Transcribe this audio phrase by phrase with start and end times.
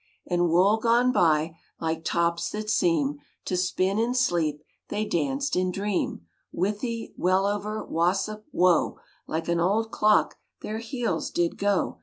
[0.25, 5.69] And Wool gone by, Like tops that seem To spin in sleep They danced in
[5.69, 11.99] dream: Withy Wellover Wassop Wo Like an old clock Their heels did go.